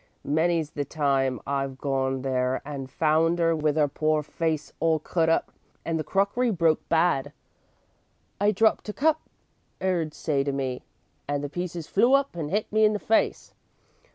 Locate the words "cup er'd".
8.93-10.15